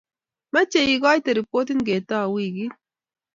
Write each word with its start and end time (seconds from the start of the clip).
Meche 0.53 0.79
igoite 0.93 1.29
ripotit 1.37 1.79
ngetau 1.81 2.27
weekit--- 2.33 2.75